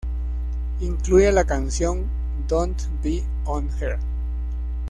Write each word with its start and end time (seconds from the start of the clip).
Incluye 0.79 1.31
la 1.31 1.43
canción 1.45 2.07
"Don't 2.47 2.75
Be 3.03 3.23
On 3.45 3.69
Her". 3.79 3.99